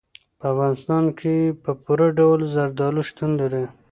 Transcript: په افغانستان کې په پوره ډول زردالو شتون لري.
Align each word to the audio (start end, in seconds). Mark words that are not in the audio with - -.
په 0.39 0.45
افغانستان 0.53 1.03
کې 1.19 1.35
په 1.63 1.71
پوره 1.83 2.07
ډول 2.19 2.39
زردالو 2.55 3.01
شتون 3.09 3.31
لري. 3.41 3.65